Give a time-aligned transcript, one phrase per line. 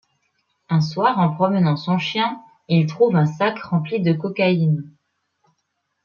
[0.69, 4.89] Un soir en promenant son chien il trouve un sac rempli de cocaïne.